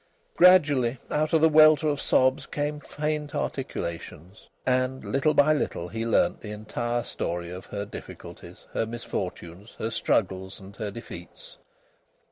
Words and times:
Gradually, 0.35 0.97
out 1.11 1.31
of 1.31 1.41
the 1.41 1.47
welter 1.49 1.87
of 1.87 2.01
sobs, 2.01 2.47
came 2.47 2.79
faint 2.79 3.35
articulations, 3.35 4.49
and 4.65 5.05
little 5.05 5.35
by 5.35 5.53
little 5.53 5.89
he 5.89 6.07
learnt 6.07 6.41
the 6.41 6.49
entire 6.49 7.03
story 7.03 7.51
of 7.51 7.67
her 7.67 7.85
difficulties, 7.85 8.65
her 8.73 8.87
misfortunes, 8.87 9.75
her 9.77 9.91
struggles, 9.91 10.59
and 10.59 10.75
her 10.77 10.89
defeats. 10.89 11.59